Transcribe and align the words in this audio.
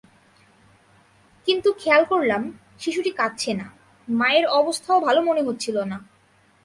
কিন্তু 1.47 1.69
খেয়াল 1.73 2.03
করলাম, 2.05 2.41
শিশুটি 2.79 3.11
কাঁদছে 3.11 3.51
না, 3.53 3.65
মায়ের 4.07 4.45
অবস্থাও 4.59 4.99
ভালো 4.99 5.19
মনে 5.21 5.41
হচ্ছিল 5.47 5.77
না। 5.83 5.97